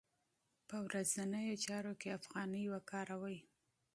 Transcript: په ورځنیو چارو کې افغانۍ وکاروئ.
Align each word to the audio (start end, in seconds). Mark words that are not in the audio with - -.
په 0.67 0.75
ورځنیو 0.85 1.61
چارو 1.65 1.93
کې 2.01 2.15
افغانۍ 2.19 2.63
وکاروئ. 2.69 3.39